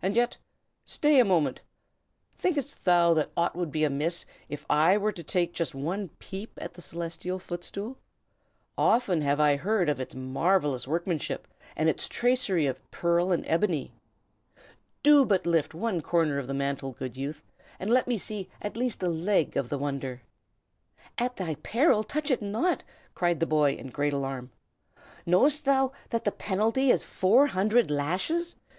"And 0.00 0.16
yet 0.16 0.38
stay 0.86 1.20
a 1.20 1.26
moment! 1.26 1.60
thinkest 2.38 2.86
thou 2.86 3.12
that 3.12 3.30
aught 3.36 3.54
would 3.54 3.70
be 3.70 3.84
amiss 3.84 4.24
if 4.48 4.64
I 4.70 4.96
were 4.96 5.12
to 5.12 5.22
take 5.22 5.52
just 5.52 5.74
one 5.74 6.08
peep 6.18 6.52
at 6.56 6.72
the 6.72 6.80
Celestial 6.80 7.38
Footstool? 7.38 7.98
Often 8.78 9.20
have 9.20 9.40
I 9.40 9.56
heard 9.56 9.90
of 9.90 10.00
its 10.00 10.14
marvellous 10.14 10.88
workmanship, 10.88 11.46
and 11.76 11.86
its 11.86 12.08
tracery 12.08 12.64
of 12.66 12.90
pearl 12.90 13.30
and 13.30 13.44
ebony. 13.46 13.92
Do 15.02 15.26
but 15.26 15.44
lift 15.44 15.74
one 15.74 16.00
corner 16.00 16.38
of 16.38 16.46
the 16.46 16.54
mantle, 16.54 16.92
good 16.92 17.18
youth, 17.18 17.44
and 17.78 17.90
let 17.90 18.06
me 18.08 18.16
see 18.16 18.48
at 18.62 18.74
least 18.74 19.02
a 19.02 19.08
leg 19.08 19.54
of 19.58 19.68
the 19.68 19.76
wonder." 19.76 20.22
"At 21.18 21.36
thy 21.36 21.56
peril, 21.56 22.04
touch 22.04 22.30
it 22.30 22.40
not!" 22.40 22.84
cried 23.14 23.38
the 23.38 23.46
boy, 23.46 23.72
in 23.74 23.88
great 23.90 24.14
alarm. 24.14 24.50
"Knowest 25.26 25.66
thou 25.66 25.88
not 25.88 25.92
that 26.08 26.24
the 26.24 26.32
penalty 26.32 26.90
is 26.90 27.04
four 27.04 27.48
hundred 27.48 27.90
lashes? 27.90 28.56